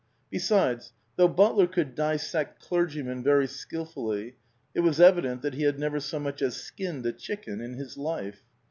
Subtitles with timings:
[0.31, 4.33] Besides, though Butler could dissect clergymen very skil fully,
[4.73, 7.99] it was evident that he had never so much as skinned a chicken in his
[7.99, 8.41] life.